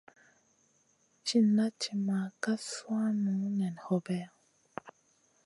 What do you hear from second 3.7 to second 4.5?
hobeya.